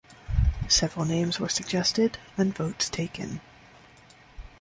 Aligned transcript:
Several 0.67 1.05
names 1.05 1.39
were 1.39 1.47
suggested 1.47 2.17
and 2.35 2.55
votes 2.55 2.89
taken. 2.89 3.39